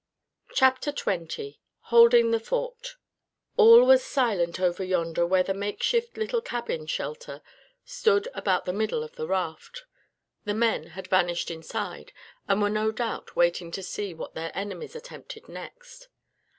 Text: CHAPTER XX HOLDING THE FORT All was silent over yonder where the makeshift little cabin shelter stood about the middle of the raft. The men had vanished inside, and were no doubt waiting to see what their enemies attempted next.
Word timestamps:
CHAPTER 0.55 0.91
XX 0.91 1.57
HOLDING 1.81 2.31
THE 2.31 2.39
FORT 2.39 2.95
All 3.55 3.85
was 3.85 4.03
silent 4.03 4.59
over 4.59 4.83
yonder 4.83 5.27
where 5.27 5.43
the 5.43 5.53
makeshift 5.53 6.17
little 6.17 6.41
cabin 6.41 6.87
shelter 6.87 7.43
stood 7.85 8.27
about 8.33 8.65
the 8.65 8.73
middle 8.73 9.03
of 9.03 9.15
the 9.15 9.27
raft. 9.27 9.83
The 10.43 10.55
men 10.55 10.87
had 10.97 11.05
vanished 11.05 11.51
inside, 11.51 12.13
and 12.47 12.63
were 12.63 12.67
no 12.71 12.91
doubt 12.91 13.35
waiting 13.35 13.69
to 13.73 13.83
see 13.83 14.15
what 14.15 14.33
their 14.33 14.51
enemies 14.55 14.95
attempted 14.95 15.47
next. 15.47 16.07